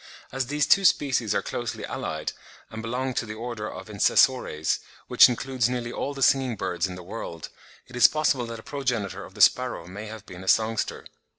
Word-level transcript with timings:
As 0.31 0.47
these 0.47 0.65
two 0.65 0.83
species 0.83 1.35
are 1.35 1.43
closely 1.43 1.85
allied, 1.85 2.31
and 2.71 2.81
belong 2.81 3.13
to 3.13 3.25
the 3.27 3.35
order 3.35 3.69
of 3.71 3.87
Insessores, 3.87 4.79
which 5.05 5.29
includes 5.29 5.69
nearly 5.69 5.91
all 5.91 6.15
the 6.15 6.23
singing 6.23 6.55
birds 6.55 6.87
in 6.87 6.95
the 6.95 7.03
world, 7.03 7.49
it 7.85 7.95
is 7.95 8.07
possible 8.07 8.47
that 8.47 8.59
a 8.59 8.63
progenitor 8.63 9.23
of 9.25 9.35
the 9.35 9.41
sparrow 9.41 9.85
may 9.85 10.07
have 10.07 10.25
been 10.25 10.43
a 10.43 10.47
songster. 10.47 11.05